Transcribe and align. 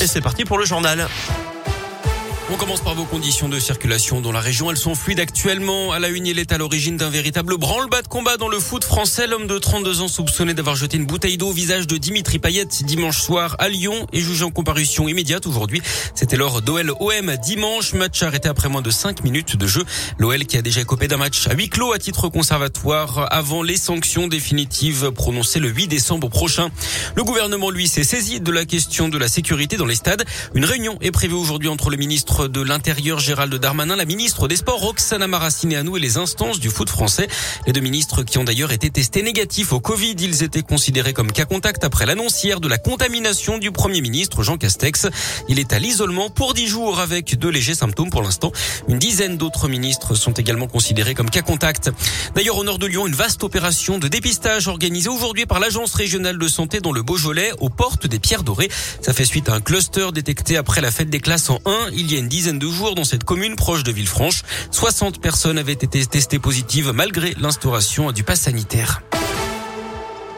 Et 0.00 0.06
c'est 0.06 0.20
parti 0.20 0.44
pour 0.44 0.58
le 0.58 0.64
journal. 0.64 1.06
On 2.50 2.56
commence 2.56 2.82
par 2.82 2.94
vos 2.94 3.06
conditions 3.06 3.48
de 3.48 3.58
circulation 3.58 4.20
dans 4.20 4.30
la 4.30 4.40
région. 4.40 4.70
Elles 4.70 4.76
sont 4.76 4.94
fluides 4.94 5.18
actuellement. 5.18 5.92
À 5.92 5.98
la 5.98 6.08
une, 6.08 6.26
il 6.26 6.38
est 6.38 6.52
à 6.52 6.58
l'origine 6.58 6.98
d'un 6.98 7.08
véritable 7.08 7.56
branle-bas 7.56 8.02
de 8.02 8.08
combat 8.08 8.36
dans 8.36 8.48
le 8.48 8.58
foot 8.58 8.84
français. 8.84 9.26
L'homme 9.26 9.46
de 9.46 9.58
32 9.58 10.02
ans 10.02 10.08
soupçonné 10.08 10.52
d'avoir 10.52 10.76
jeté 10.76 10.98
une 10.98 11.06
bouteille 11.06 11.38
d'eau 11.38 11.48
au 11.48 11.52
visage 11.52 11.86
de 11.86 11.96
Dimitri 11.96 12.38
Payet 12.38 12.66
dimanche 12.82 13.18
soir 13.18 13.56
à 13.58 13.70
Lyon 13.70 14.06
est 14.12 14.20
jugé 14.20 14.44
en 14.44 14.50
comparution 14.50 15.08
immédiate 15.08 15.46
aujourd'hui. 15.46 15.80
C'était 16.14 16.36
lors 16.36 16.60
d'OL 16.60 16.92
OM 17.00 17.34
dimanche. 17.42 17.94
Match 17.94 18.22
arrêté 18.22 18.50
après 18.50 18.68
moins 18.68 18.82
de 18.82 18.90
5 18.90 19.24
minutes 19.24 19.56
de 19.56 19.66
jeu. 19.66 19.82
L'OL 20.18 20.44
qui 20.44 20.58
a 20.58 20.62
déjà 20.62 20.84
copé 20.84 21.08
d'un 21.08 21.16
match 21.16 21.48
à 21.48 21.54
huis 21.54 21.70
clos 21.70 21.94
à 21.94 21.98
titre 21.98 22.28
conservatoire 22.28 23.26
avant 23.32 23.62
les 23.62 23.78
sanctions 23.78 24.28
définitives 24.28 25.12
prononcées 25.12 25.60
le 25.60 25.70
8 25.70 25.88
décembre 25.88 26.28
prochain. 26.28 26.68
Le 27.14 27.24
gouvernement, 27.24 27.70
lui, 27.70 27.88
s'est 27.88 28.04
saisi 28.04 28.40
de 28.40 28.52
la 28.52 28.66
question 28.66 29.08
de 29.08 29.16
la 29.16 29.28
sécurité 29.28 29.78
dans 29.78 29.86
les 29.86 29.94
stades. 29.94 30.26
Une 30.54 30.66
réunion 30.66 30.98
est 31.00 31.10
prévue 31.10 31.34
aujourd'hui 31.34 31.68
entre 31.68 31.88
le 31.88 31.96
ministre 31.96 32.33
de 32.42 32.60
l'Intérieur 32.60 33.20
Gérald 33.20 33.54
Darmanin, 33.54 33.96
la 33.96 34.04
ministre 34.04 34.48
des 34.48 34.56
Sports 34.56 34.80
Roxana 34.80 35.28
Maracineanu 35.28 35.96
et 35.96 36.00
les 36.00 36.16
instances 36.16 36.58
du 36.58 36.68
foot 36.68 36.90
français. 36.90 37.28
Les 37.66 37.72
deux 37.72 37.80
ministres 37.80 38.22
qui 38.24 38.38
ont 38.38 38.44
d'ailleurs 38.44 38.72
été 38.72 38.90
testés 38.90 39.22
négatifs 39.22 39.72
au 39.72 39.78
Covid, 39.80 40.16
ils 40.18 40.42
étaient 40.42 40.62
considérés 40.62 41.12
comme 41.12 41.30
cas 41.30 41.44
contact 41.44 41.84
après 41.84 42.06
l'annonce 42.06 42.42
hier 42.42 42.60
de 42.60 42.66
la 42.66 42.78
contamination 42.78 43.58
du 43.58 43.70
Premier 43.70 44.00
ministre 44.00 44.42
Jean 44.42 44.58
Castex. 44.58 45.06
Il 45.48 45.58
est 45.58 45.72
à 45.72 45.78
l'isolement 45.78 46.28
pour 46.28 46.54
dix 46.54 46.66
jours 46.66 46.98
avec 46.98 47.38
de 47.38 47.48
légers 47.48 47.74
symptômes 47.74 48.10
pour 48.10 48.22
l'instant. 48.22 48.50
Une 48.88 48.98
dizaine 48.98 49.36
d'autres 49.36 49.68
ministres 49.68 50.14
sont 50.14 50.32
également 50.32 50.66
considérés 50.66 51.14
comme 51.14 51.30
cas 51.30 51.42
contact. 51.42 51.92
D'ailleurs, 52.34 52.56
au 52.56 52.64
nord 52.64 52.78
de 52.78 52.86
Lyon, 52.86 53.06
une 53.06 53.14
vaste 53.14 53.44
opération 53.44 53.98
de 53.98 54.08
dépistage 54.08 54.66
organisée 54.66 55.08
aujourd'hui 55.08 55.46
par 55.46 55.60
l'Agence 55.60 55.94
régionale 55.94 56.38
de 56.38 56.48
santé 56.48 56.80
dans 56.80 56.92
le 56.92 57.02
Beaujolais 57.02 57.52
aux 57.60 57.70
portes 57.70 58.08
des 58.08 58.18
Pierres 58.18 58.42
Dorées. 58.42 58.70
Ça 59.00 59.12
fait 59.12 59.24
suite 59.24 59.48
à 59.48 59.54
un 59.54 59.60
cluster 59.60 60.08
détecté 60.12 60.56
après 60.56 60.80
la 60.80 60.90
fête 60.90 61.10
des 61.10 61.20
classes 61.20 61.50
en 61.50 61.60
1 61.64 61.90
il 61.92 62.10
y 62.12 62.16
a 62.16 62.18
une 62.18 62.23
dizaine 62.28 62.58
de 62.58 62.68
jours 62.68 62.94
dans 62.94 63.04
cette 63.04 63.24
commune 63.24 63.56
proche 63.56 63.82
de 63.82 63.92
Villefranche. 63.92 64.42
60 64.70 65.20
personnes 65.20 65.58
avaient 65.58 65.72
été 65.72 66.04
testées 66.06 66.38
positives 66.38 66.92
malgré 66.92 67.34
l'instauration 67.38 68.12
du 68.12 68.22
pass 68.22 68.42
sanitaire. 68.42 69.02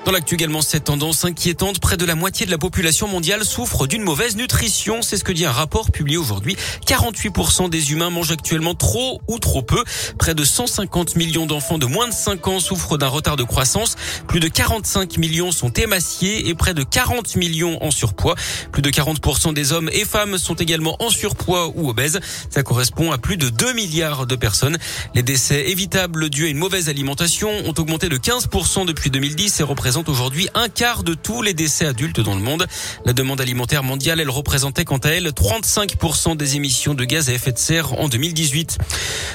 Dans 0.06 0.12
l'actu 0.12 0.36
également, 0.36 0.62
cette 0.62 0.84
tendance 0.84 1.24
inquiétante, 1.24 1.80
près 1.80 1.96
de 1.96 2.04
la 2.04 2.14
moitié 2.14 2.46
de 2.46 2.50
la 2.52 2.58
population 2.58 3.08
mondiale 3.08 3.44
souffre 3.44 3.88
d'une 3.88 4.04
mauvaise 4.04 4.36
nutrition. 4.36 5.02
C'est 5.02 5.16
ce 5.16 5.24
que 5.24 5.32
dit 5.32 5.44
un 5.44 5.50
rapport 5.50 5.90
publié 5.90 6.16
aujourd'hui. 6.16 6.56
48% 6.86 7.68
des 7.70 7.90
humains 7.90 8.10
mangent 8.10 8.30
actuellement 8.30 8.76
trop 8.76 9.20
ou 9.26 9.40
trop 9.40 9.62
peu. 9.62 9.82
Près 10.16 10.36
de 10.36 10.44
150 10.44 11.16
millions 11.16 11.46
d'enfants 11.46 11.78
de 11.78 11.86
moins 11.86 12.06
de 12.06 12.12
5 12.12 12.46
ans 12.46 12.60
souffrent 12.60 12.98
d'un 12.98 13.08
retard 13.08 13.36
de 13.36 13.42
croissance. 13.42 13.96
Plus 14.28 14.38
de 14.38 14.46
45 14.46 15.18
millions 15.18 15.50
sont 15.50 15.72
émaciés 15.72 16.48
et 16.48 16.54
près 16.54 16.72
de 16.72 16.84
40 16.84 17.34
millions 17.34 17.82
en 17.82 17.90
surpoids. 17.90 18.36
Plus 18.70 18.82
de 18.82 18.90
40% 18.90 19.54
des 19.54 19.72
hommes 19.72 19.90
et 19.92 20.04
femmes 20.04 20.38
sont 20.38 20.54
également 20.54 20.94
en 21.00 21.10
surpoids 21.10 21.72
ou 21.74 21.90
obèses. 21.90 22.20
Ça 22.50 22.62
correspond 22.62 23.10
à 23.10 23.18
plus 23.18 23.38
de 23.38 23.48
2 23.48 23.72
milliards 23.72 24.28
de 24.28 24.36
personnes. 24.36 24.78
Les 25.16 25.24
décès 25.24 25.68
évitables 25.68 26.30
dus 26.30 26.44
à 26.44 26.48
une 26.48 26.58
mauvaise 26.58 26.88
alimentation 26.88 27.50
ont 27.66 27.74
augmenté 27.76 28.08
de 28.08 28.18
15% 28.18 28.86
depuis 28.86 29.10
2010 29.10 29.58
et 29.58 29.62
représentent 29.64 29.95
aujourd'hui 30.04 30.48
un 30.54 30.68
quart 30.68 31.02
de 31.02 31.14
tous 31.14 31.42
les 31.42 31.54
décès 31.54 31.86
adultes 31.86 32.20
dans 32.20 32.34
le 32.34 32.40
monde. 32.40 32.66
La 33.04 33.12
demande 33.12 33.40
alimentaire 33.40 33.82
mondiale, 33.82 34.20
elle 34.20 34.30
représentait 34.30 34.84
quant 34.84 34.98
à 34.98 35.08
elle 35.08 35.28
35% 35.28 36.36
des 36.36 36.56
émissions 36.56 36.94
de 36.94 37.04
gaz 37.04 37.28
à 37.28 37.32
effet 37.32 37.52
de 37.52 37.58
serre 37.58 37.94
en 37.94 38.08
2018. 38.08 38.78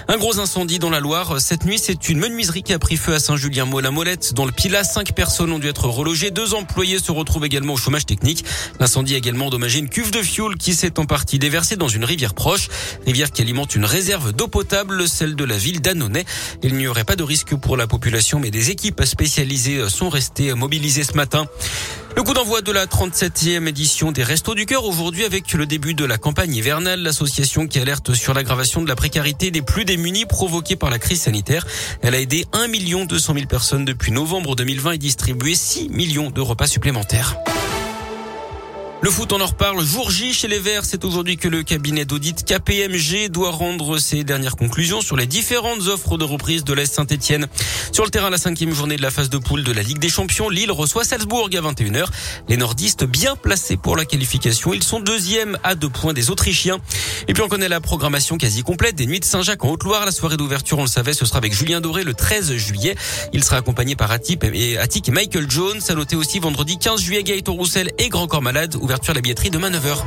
Un 0.08 0.18
gros 0.18 0.40
incendie 0.40 0.80
dans 0.80 0.90
la 0.90 1.00
Loire. 1.00 1.42
Cette 1.42 1.66
nuit, 1.66 1.80
c'est 1.80 2.10
une 2.10 2.20
menuiserie 2.20 2.64
qui 2.64 2.74
a 2.74 2.80
pris 2.80 2.98
feu 2.98 3.14
à 3.14 3.20
Saint-Julien-Molin-Molette. 3.20 4.34
Dans 4.34 4.46
le 4.46 4.52
Pilat, 4.52 4.84
cinq 4.84 5.14
personnes 5.14 5.52
ont 5.52 5.60
dû 5.60 5.68
être 5.68 5.88
relogées. 5.88 6.32
Deux 6.32 6.54
employés 6.54 7.00
se 7.00 7.12
retrouvent 7.12 7.46
également 7.46 7.74
au 7.74 7.78
chômage 7.78 8.06
technique. 8.06 8.46
L'incendie 8.80 9.16
a 9.16 9.18
également 9.18 9.48
endommagé 9.48 9.80
une 9.80 9.90
cuve 9.90 10.12
de 10.12 10.22
fioul 10.22 10.58
qui 10.58 10.76
s'est 10.76 11.00
en 11.00 11.06
partie 11.06 11.40
déversée 11.40 11.76
dans 11.76 11.88
une 11.88 12.06
rivière 12.06 12.34
proche. 12.34 12.68
Rivière 13.06 13.32
qui 13.32 13.42
alimente 13.42 13.76
une 13.76 13.86
réserve 13.86 14.32
d'eau 14.32 14.48
potable, 14.48 15.08
celle 15.08 15.36
de 15.36 15.44
la 15.44 15.58
ville 15.58 15.82
d'Annonay. 15.82 16.26
Il 16.62 16.76
n'y 16.76 16.88
aurait 16.88 17.04
pas 17.04 17.16
de 17.16 17.24
risque 17.24 17.56
pour 17.56 17.78
la 17.78 17.88
population, 17.88 18.40
mais 18.40 18.52
des 18.52 18.70
équipes 18.70 19.04
spécialisées 19.04 19.90
sont 19.90 20.10
restées 20.10 20.51
mobilisés 20.56 21.04
ce 21.04 21.14
matin. 21.14 21.46
Le 22.16 22.24
coup 22.24 22.34
d'envoi 22.34 22.62
de 22.62 22.72
la 22.72 22.88
37e 22.88 23.68
édition 23.68 24.12
des 24.12 24.24
Restos 24.24 24.54
du 24.54 24.66
Cœur 24.66 24.86
aujourd'hui 24.86 25.24
avec 25.24 25.54
le 25.54 25.66
début 25.66 25.94
de 25.94 26.04
la 26.04 26.18
campagne 26.18 26.54
hivernale, 26.54 27.02
l'association 27.02 27.68
qui 27.68 27.80
alerte 27.80 28.14
sur 28.14 28.34
l'aggravation 28.34 28.82
de 28.82 28.88
la 28.88 28.96
précarité 28.96 29.50
des 29.50 29.62
plus 29.62 29.86
démunis 29.86 30.26
provoquée 30.26 30.76
par 30.76 30.90
la 30.90 31.00
crise 31.00 31.22
sanitaire. 31.22 31.66
Elle 32.02 32.16
a 32.16 32.20
aidé 32.20 32.46
1 32.52 32.68
200 33.06 33.34
000 33.34 33.46
personnes 33.48 33.86
depuis 33.86 34.12
novembre 34.12 34.56
2020 34.56 34.92
et 34.92 34.98
distribué 34.98 35.56
6 35.56 35.90
millions 35.90 36.30
de 36.30 36.42
repas 36.42 36.68
supplémentaires. 36.68 37.38
Le 39.04 39.10
foot, 39.10 39.34
on 39.34 39.42
en 39.42 39.48
reparle. 39.48 39.84
Jour 39.84 40.12
J 40.12 40.32
chez 40.32 40.48
les 40.48 40.60
Verts, 40.60 40.86
c'est 40.86 41.04
aujourd'hui 41.04 41.36
que 41.36 41.48
le 41.48 41.64
cabinet 41.64 42.06
d'audit 42.06 42.46
KPMG 42.46 43.30
doit 43.30 43.50
rendre 43.50 43.98
ses 43.98 44.24
dernières 44.24 44.56
conclusions 44.56 45.02
sur 45.02 45.18
les 45.18 45.26
différentes 45.26 45.88
offres 45.88 46.20
de 46.20 46.24
reprise 46.24 46.64
de 46.64 46.72
l'Est 46.72 46.94
Saint-Etienne. 46.94 47.48
Sur 47.92 48.04
le 48.04 48.12
terrain, 48.12 48.30
la 48.30 48.38
cinquième 48.38 48.76
journée 48.76 48.98
de 48.98 49.02
la 49.02 49.10
phase 49.10 49.32
de 49.32 49.40
poule 49.40 49.64
de 49.64 49.72
la 49.72 49.82
Ligue 49.82 49.98
des 49.98 50.08
Champions, 50.08 50.50
Lille 50.50 50.72
reçoit 50.72 51.04
Salzbourg 51.04 51.50
à 51.52 51.62
21h. 51.62 52.06
Les 52.48 52.58
nordistes 52.58 53.04
bien 53.04 53.36
placés 53.36 53.76
pour 53.76 53.98
la 53.98 54.06
qualification. 54.06 54.72
Ils 54.72 54.84
sont 54.84 55.00
deuxièmes 55.00 55.58
à 55.64 55.74
deux 55.74 55.90
points 55.90 56.14
des 56.14 56.30
Autrichiens. 56.30 56.78
Et 57.28 57.34
puis 57.34 57.42
on 57.42 57.48
connaît 57.48 57.70
la 57.70 57.82
programmation 57.82 58.38
quasi 58.38 58.62
complète 58.62 58.96
des 58.96 59.08
Nuits 59.08 59.20
de 59.20 59.26
Saint-Jacques 59.26 59.66
en 59.66 59.72
Haute-Loire. 59.72 60.06
La 60.06 60.12
soirée 60.12 60.38
d'ouverture, 60.38 60.78
on 60.78 60.84
le 60.84 60.88
savait, 60.88 61.14
ce 61.14 61.26
sera 61.26 61.40
avec 61.40 61.56
Julien 61.56 61.82
Doré 61.82 62.04
le 62.04 62.14
13 62.14 62.56
juillet. 62.56 62.96
Il 63.34 63.44
sera 63.44 63.58
accompagné 63.58 63.96
par 63.96 64.12
Atip 64.12 64.44
et 64.44 64.74
et 64.74 65.12
Michael 65.12 65.50
Jones. 65.50 65.82
À 65.90 66.16
aussi 66.16 66.38
vendredi 66.38 66.78
15 66.78 67.02
juillet, 67.02 67.24
Gaëtan 67.24 67.54
Roussel 67.54 67.92
et 67.98 68.10
Grand 68.10 68.28
Corps 68.28 68.44
Malade 68.44 68.76
Ouverture 68.92 69.14
de 69.14 69.20
la 69.20 69.22
billetterie 69.22 69.50
demain 69.50 69.70
9h. 69.70 70.04